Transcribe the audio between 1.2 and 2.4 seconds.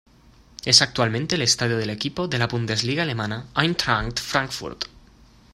el estadio del equipo de